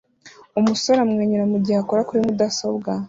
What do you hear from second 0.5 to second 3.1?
Umusore amwenyura mugihe akora kuri mudasobwa